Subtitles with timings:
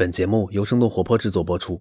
[0.00, 1.78] 本节目由生动活泼制作播出。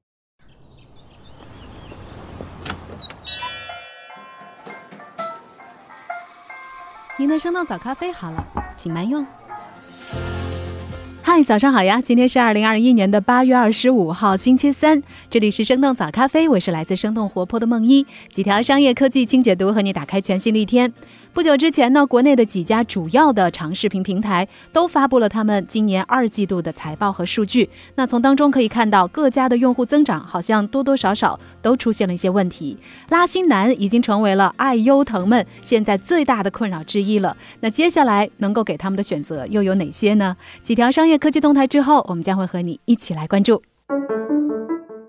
[7.17, 8.45] 您的生动早咖啡好了，
[8.75, 9.25] 请慢用。
[11.21, 12.01] 嗨，早上好呀！
[12.01, 15.01] 今天是二零二一年的八月二十五号，星期三。
[15.29, 20.91] 这里是生动早咖啡，我是来自生动活泼的梦一，几条商业科技轻解读，和你打开全新的一天。
[21.39, 27.69] 不久之前呢，国内的几家主要的长视频平台都发布了他们今年二季度的财报和数据。
[27.95, 37.37] 那从当中可以看到，各家的用户增长好像多多少少都出现了一些问题，拉新难已经成为了爱优腾们现在最大的困扰之一了。
[37.61, 40.35] 那接下来能够给他们的选择又有哪些呢？
[40.61, 43.63] 几条商业科技动态之后，我们将会和你一起来关注。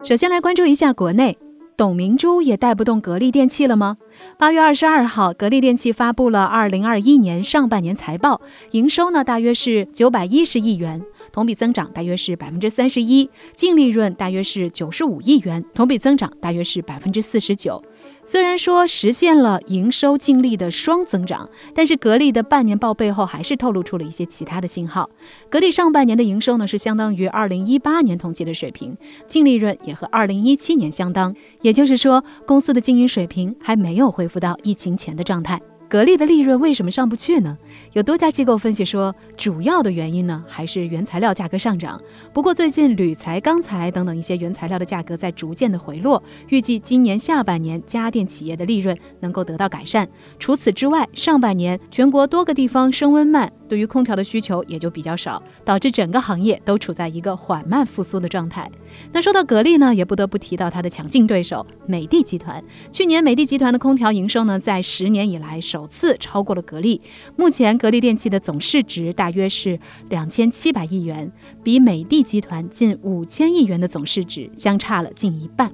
[0.05, 1.37] 首先来关注一下国内。
[1.81, 3.97] 董明珠也带不动格力电器了吗？
[4.37, 11.01] 八月二十二号，格力电器发布了二零二一年上半年财报，营收呢大约是九百一十亿元，
[11.33, 17.83] 同比增长大约是百分之三十一，净利润大约是九十五亿元，同比增长大约是百分之四十九。
[18.25, 25.11] 虽然说实现了营收净利的双增长，但是格力的半年报背后还是透露出了一些其他的信号。
[25.49, 35.61] 格力上半年的营收呢是相当于二零一八年同期的水平，净利润也和二零一七年相当，也就是说公司的经营水平还没有恢复到疫情前的状态。
[35.91, 37.59] 格力的利润为什么上不去呢？
[37.95, 42.01] 有多家机构分析说，主要的原因呢还是原材料价格上涨。
[42.33, 50.09] 不过最近铝材、钢材等等一些原材料的价格在逐渐的回落，预计今年下半年家电企业的利润能够得到改善。
[50.39, 53.53] 除此之外，上半年全国多个地方升温慢。
[53.71, 58.69] 对于空调的需求也就比较少，导致整个行业都处在一个缓慢复苏的状态。
[59.13, 62.63] 那说到格力呢，也不得不提到它的强劲对手美的集团。
[62.91, 67.01] 去年美的集团的空调营收呢，在十年以来首次超过了格力。
[67.37, 71.31] 目前格力电器的总市值大约是两千七百亿元，
[71.63, 75.73] 比美的集团近五千亿元的总市值相差了近一半。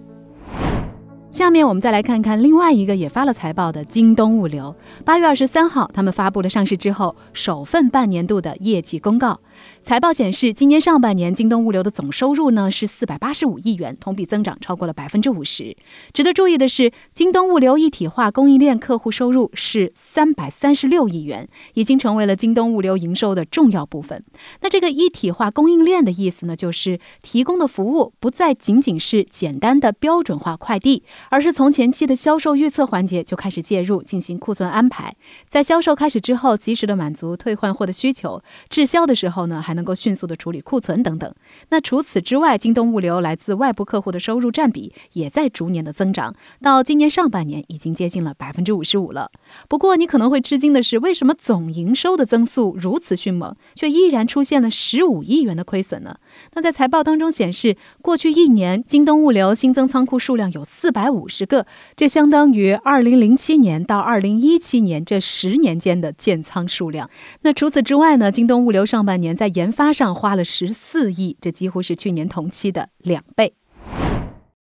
[1.36, 4.74] 下面我们再来看看另外一个也发了财报的京东物流。
[5.04, 9.38] 八月二十三号，他们发布了上市之后首份半年度的业绩公告。
[9.82, 15.76] 财报显示，今年上半年京东物流的总收入呢是四百八十五亿元，同比增长超过了百分之五十。
[16.12, 24.22] 值得注意的是，京东物流一体化供应链客户收入是三百三十六亿元，已经成为了京东物流营收的重要部分。
[24.60, 35.14] 那这个一体化供应链的意思呢，就是提供的服务不再仅仅是简单的标准化快递，而是从前期的销售预测环节就开始介入，进行库存安排，
[35.48, 41.32] 在销售开始之后，及时的满足退换货的需求，滞销的时候呢，还能够迅速的处理库存等等。
[41.70, 49.30] 那除此之外，京东物流来自外部客户的收入占比也在逐年的增长，到今年上半年已经接近了百分之五十五了。
[49.68, 56.16] 不过你可能会吃惊的是，为什么总营收的增速如此迅猛，却依然出现了十五亿元的亏损呢？
[56.54, 67.08] 那在财报当中显示，过去一年京东物流新增仓库数量有四百五十个，这相当于二零零七年到二零一七年这十年间的建仓数量。
[67.42, 73.54] 那除此之外呢，京东物流上半年在研研发上花了十四亿，这几乎是去年同期的两倍。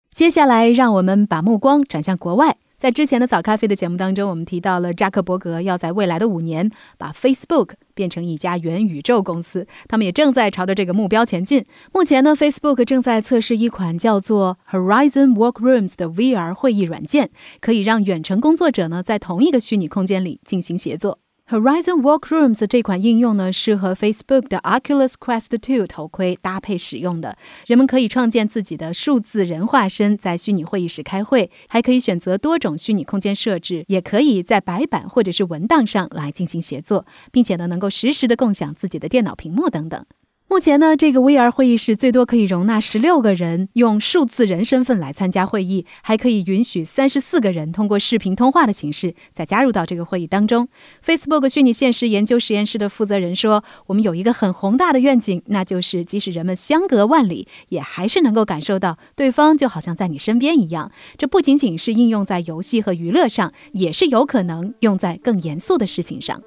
[0.10, 2.58] 接下来，让我们把目光转向国外。
[2.78, 11.64] 在之前的早咖啡的节目当中，我们提到了扎克伯格要在未来的五年把 Facebook 变成一家元宇宙公司，他们也正在朝着这个目标前进。
[11.94, 17.30] 目前呢，Facebook 正在测试一款叫做 Horizon Workrooms 的 VR 会议软件，
[17.62, 21.20] 可以让远程工作者呢在同一个虚拟空间里进行协作。
[21.48, 27.38] Horizon Workrooms 这款应用呢，是和 Facebook 的 Oculus Quest 2头盔搭配使用的。
[27.68, 40.04] 人们可以创建自己的数字人化身，在虚拟会议室开会，还可以选择多种虚拟空间设置，也可以在白板或者是文档上来进行协作，并且呢，能够实时的共享自己的电脑屏幕等等。
[40.56, 50.70] 目前呢，这个 VR 会议室最多可以容纳十六个人用数字人身份来参加会议，还可以允许三十四个人通过视频通话的形式再加入到这个会议当中。
[51.06, 60.90] Facebook 虚拟现实研究实验室的负责人说：“我们有一个很宏大的愿景，那就是即使人们相隔万里，也还是能够感受到对方就好像在你身边一样。
[61.18, 66.42] 这不仅仅是应用在游戏和娱乐上，也是有可能用在更严肃的事情上。”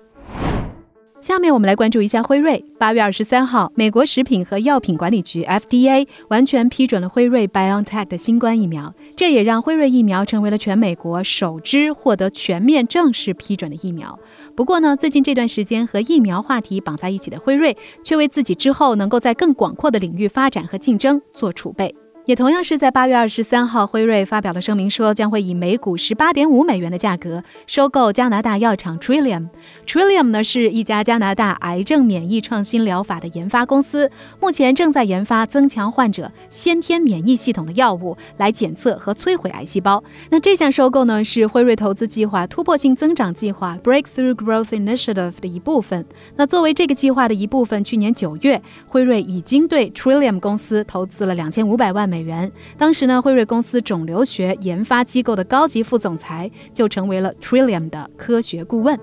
[1.20, 2.65] 下面我们来关注一下辉瑞。
[2.79, 14.17] 八月二十三号，美国食品和药品管理局 FDA 完全批准了辉瑞 BioNTech 的新冠疫苗，这也让辉瑞疫苗成为了全美国首支获得全面正式批准的疫苗。
[14.55, 21.93] 不过呢，最近这段时间和疫苗话题绑在一起的辉瑞，却为自己之后能够在更广阔的领域发展和竞争做储备。
[22.29, 29.49] 也同样是在八月二十三号，辉瑞发表了声明，说将会以每股十八点五美元的价格收购加拿大药厂 Trillium。
[29.87, 34.11] Trillium 呢是一家加拿大癌症免疫创新疗法的研发公司，
[34.43, 40.05] 目前正在研发增强患者先天免疫系统的药物，来检测和摧毁癌细胞。
[40.29, 46.05] 那这项收购呢是辉瑞投资计划突破性增长计划 Breakthrough Growth Initiative 的一部分。
[46.37, 52.18] 那作为这个计划的一部分，去年九月，辉瑞已经对 Trillium 公司投资了两千五百万美。
[52.19, 52.50] 美元。
[52.76, 58.99] 当时呢，辉瑞公司肿瘤学研发机构的高级副总裁就成为了 Trillium 的科学顾问。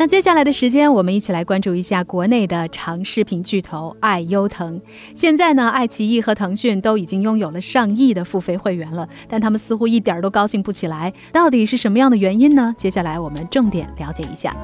[0.00, 4.80] 那接下来的时间，我们一起来关注一下国内的长视频巨头爱优腾。
[5.12, 11.12] 现在呢，爱奇艺和腾讯都已经拥有了上亿的付费会员了，但他们似乎一点都高兴不起来。
[11.32, 12.72] 到底是什么样的原因呢？
[12.78, 14.54] 接下来我们重点了解一下。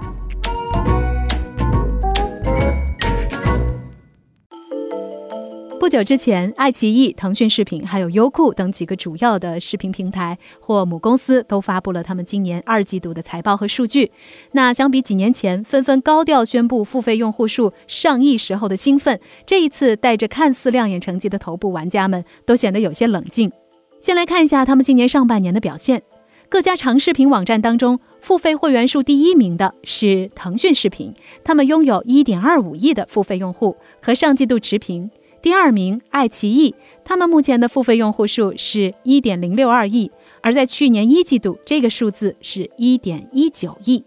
[5.85, 14.11] 不久之前，爱奇艺、腾讯视频还有优酷等几个主要的视频平台或母公司都发布了他们今年二季度的财报和数据。
[14.53, 23.53] 那相比几年前纷纷高调宣布付费用户数上亿时候的兴奋，这一次带着看似亮眼成绩的头部玩家们都显得有些冷静。
[24.01, 26.03] 先来看一下他们今年上半年的表现。
[26.49, 31.13] 各家长视频网站当中，付费会员数第一名的是腾讯视频，
[31.45, 35.11] 他们拥有一点二五亿的付费用户，和上季度持平。
[35.45, 36.75] 第二名，爱奇艺，
[37.05, 40.11] 他们目前的付费用户数是一点零六二亿，
[40.41, 44.03] 而在去年一季度，这个数字是一点一九亿。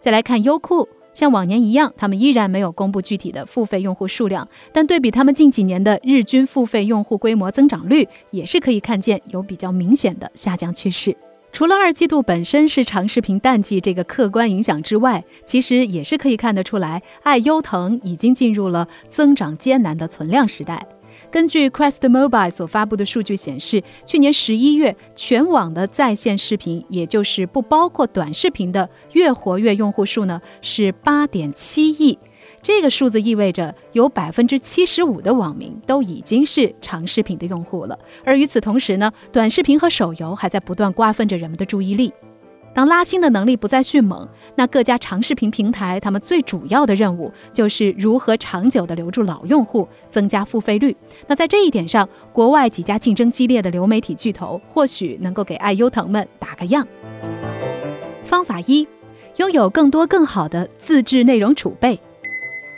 [0.00, 11.16] 再来看优酷，像往年一样，他们依然没有公布具体的付费用户数量，但对比他们近几年的日均付费用户规模增长率，也是可以看见有比较明显的下降趋势。
[11.54, 20.84] 除了二季度本身是长视频淡季这个客观影响之外，其实也是可以看得出来，爱优腾已经进入了增长艰难的存量时代。
[21.30, 32.18] 根据 Crest Mobile 所发布的数据显示，去年十一月全网的在线视频，也就是不包括短视频的月活跃用户数呢，是八点七亿。
[32.64, 42.10] 这个数字意味着有百分之七十五的网民都已经是长视频的用户了，而与此同时呢，短视频和手游还在不断瓜分着人们的注意力。
[42.72, 44.26] 当拉新的能力不再迅猛，
[44.56, 50.96] 那各家长视频平台他们最主要的任务就是如何长久的留住老用户，增加付费率。
[51.26, 56.88] 那在这一点上，国外几家竞争激烈的流媒体巨头或许能够给爱优腾们打个样。
[58.24, 58.88] 方法一，
[59.36, 62.00] 拥有更多更好的自制内容储备。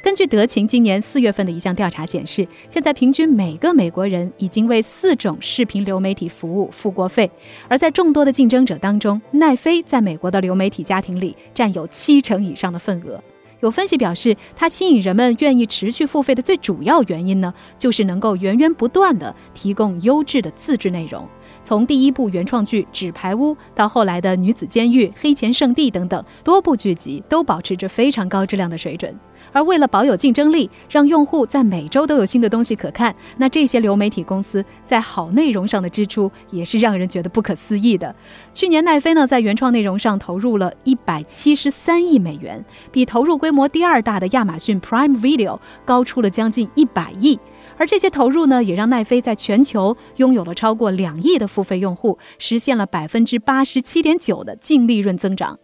[0.06, 7.28] 根据德勤今年四月份的一项调查显示，现在平均每个美国人已经为四种视频流媒体服务付过费。
[7.66, 13.20] 而在众多的竞争者当中，奈飞在美国的流媒体家庭里占有七成以上的份额。
[13.58, 21.26] 有分析表示，它吸引人们愿意持续付费的最主要原因呢，就是能够源源不断的提供优质的自制内容。
[21.64, 29.12] 从第一部原创剧《纸牌屋》到后来的《女子监狱》《黑钱圣地》等等多部剧集，都保持着非常高质量的水准。
[29.52, 38.14] 而为了保有竞争力，让用户在每周都有新的东西可看，那这些流媒体公司在好内容上的支出也是让人觉得不可思议的。
[38.52, 47.38] 去年奈飞呢在原创内容上投入了一百七十三亿美元，比投入规模第二大的亚马逊 Prime Video 高出了将近一百亿。
[47.78, 55.58] 而这些投入呢，也让奈飞在全球拥有了超过两亿的付费用户，实现了百分之八十七点九的净利润增长。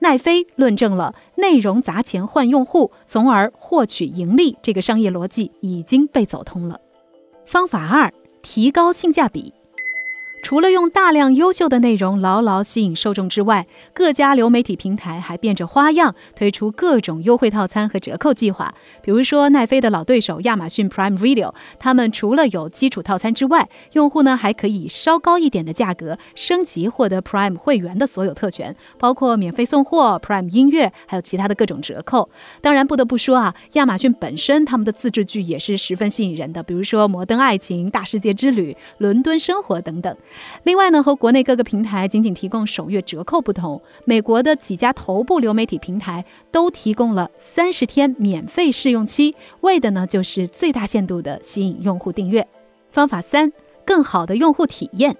[0.00, 6.80] 奈飞论证了内容砸钱换用户，从而获取盈利这个商业逻辑已经被走通了。
[7.46, 9.52] 方法二：提高性价比。
[10.44, 18.74] 除了用大量优秀的内容牢牢吸引受众之外，各家流媒体平台还变着花样推出各种优惠套餐和折扣计划。
[19.02, 32.28] 比如说，奈飞的老对手亚马逊 Prime Video，他们除了有基础套餐之外，用户呢还可以稍高一点的价格升级，获得 Prime 会员的所有特权，包括免费送货、Prime 音乐，还有其他的各种折扣。
[32.60, 40.14] 当然，不得不说啊，亚马逊本身他们的自制剧也是十分吸引人的，比如说《摩登爱情》《大世界之旅》《伦敦生活》等等。
[40.64, 52.46] 另外呢，和国内各个平台仅仅提供首月折扣不同，美国的几家头部流媒体平台都提供了三十天免费试用期，为的呢就是最大限度的吸引用户订阅。
[52.90, 53.52] 方法三，
[53.84, 55.16] 更好的用户体验。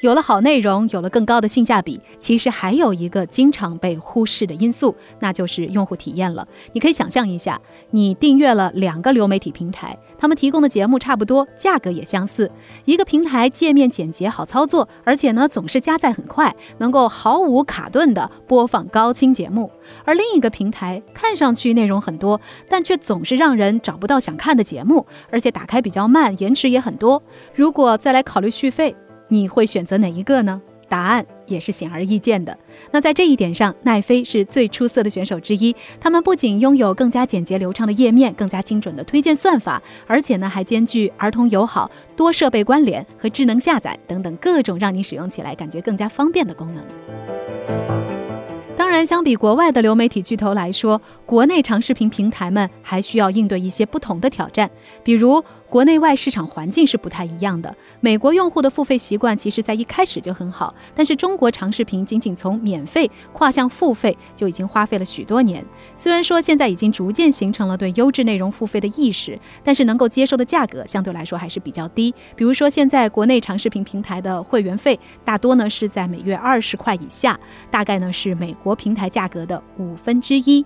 [0.00, 6.46] 有了好内容，有了更高的性价比，其实还有一个经常被忽视的因素，那就是用户体验了。
[6.72, 12.50] 你可以想象一下，你订阅了两个流媒体平台，他们提供的节目差不多，价格也相似。
[12.84, 19.70] 一个平台界面简洁好操作，而且呢总是加载很快，能够毫无卡顿的播放高清节目；
[20.04, 27.22] 而另一个平台看上去内容很多，但却总是让人找不到想看的节目，而且打开比较慢，延迟也很多。
[27.54, 28.96] 如果再来考虑续费，
[29.28, 30.60] 你会选择哪一个呢？
[30.88, 32.56] 答案也是显而易见的。
[32.90, 35.74] 那在这一点上，奈飞是最出色的选手之一。
[36.00, 46.84] 他们不仅拥有更加简洁流畅的页面、更加精准的推荐算法，而且呢还兼具儿童友好、多设备关联和智能下载等等各种让你使用起来感觉更加方便的功能。
[48.76, 54.70] 当然，相比国外的流媒体巨头来说，国内长视频平台们还需要应对一些不同的挑战，
[55.02, 55.44] 比如。
[55.70, 57.74] 国内外市场环境是不太一样的。
[58.00, 65.64] 美国用户的付费习惯其实在一开始就很好，但是中国长视频仅仅从免费跨向付费就已经花费了许多年。
[65.96, 72.14] 虽然说现在已经逐渐形成了对优质内容付费的意识，但是能够接受的价格相对来说还是比较低。
[72.34, 77.38] 比如说现在国内长视频平台的会员费大多呢是在每月二十块以下，
[77.70, 80.64] 大概呢是美国平台价格的五分之一。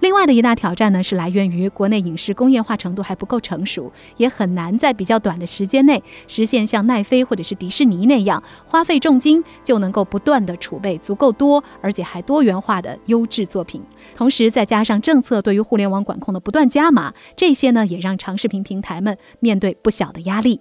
[0.00, 13.82] 另外的一大挑战呢，是来源于国内影视工业化程度还不够成熟，也很难在比较短的时间内实现像奈飞或者是迪士尼那样花费重金就能够不断的储备足够多而且还多元化的优质作品。
[14.14, 20.60] 同时再加上政策对于互联网管控的不断加码，这些呢也让长视频平台们面对不小的压力。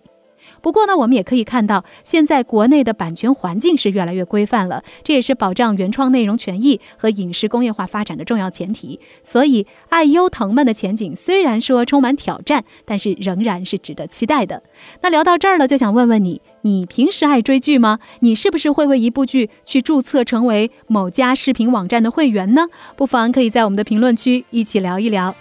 [0.64, 8.98] 不过呢，我们也可以看到，现在国内的版权环境是越来越规范了，这也是保障原创内容权益和影视工业化发展的重要前提。
[9.26, 14.64] 所以，爱优腾们的前景虽然说充满挑战，但是仍然是值得期待的。
[15.02, 18.00] 那聊到这儿了，就想问问你，你平时爱追剧吗？
[18.22, 22.68] 你是不是会为一部剧去注册成为某家视频网站的会员呢？
[22.96, 25.36] 不妨可以在我们的评论区一起聊一聊。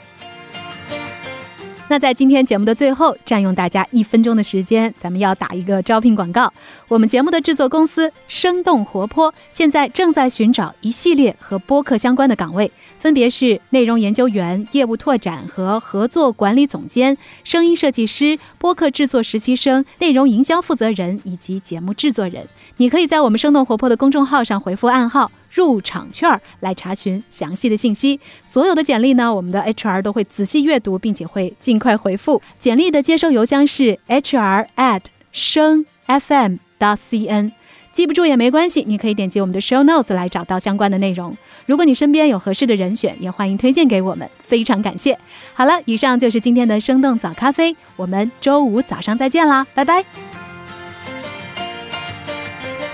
[1.92, 6.50] 那在今天节目的最后，占用大家一分钟的时间，咱们要打一个招聘广告。
[6.88, 22.48] 我们节目的制作公司生动活泼，现在正在寻找一系列和播客相关的岗位，分别是内容研究员、业务拓展和合作管理总监、声音设计师、播客制作实习生、内容营销负责人以及节目制作人。
[22.78, 25.30] 你可以在我们生动活泼的公众号上回复暗号。
[25.52, 28.18] 入场券来查询详细的信息。
[28.46, 32.40] 所有的简历呢，我们的 HR 都会仔细阅读，并且会尽快回复。
[32.58, 37.52] 简历的接收邮箱是 hr at 声 FM.cn，。
[37.92, 41.36] 记不住也没关系，你可以点击我们的 show notes 来找到相关的内容。
[41.66, 45.18] 如果你身边有合适的人选，也欢迎推荐给我们，非常感谢。
[45.52, 50.51] 好了，以上就是今天的生动早咖啡，我们周五早上再见啦，拜拜。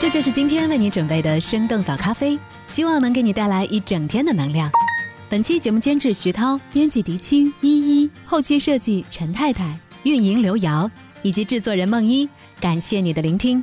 [0.09, 4.71] 这就是今天为你准备的生动早咖啡，希望能给你带来一整天的能量。
[5.29, 12.27] 本期节目监制徐涛，编辑狄青依依，后期设计陈太太，运营刘瑶，以及制作人梦一。
[12.59, 13.63] 感谢你的聆听。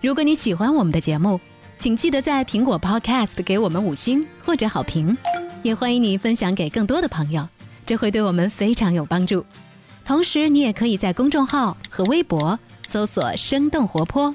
[0.00, 1.40] 如果你喜欢我们的节目，
[1.78, 5.16] 请记得在苹果 Podcast 给我们五星或者好评，
[5.62, 7.48] 也欢迎你分享给更多的朋友，
[7.86, 9.46] 这会对我们非常有帮助。
[10.04, 12.58] 同时，你也可以在公众号和微博
[12.88, 14.34] 搜索“生动活泼”。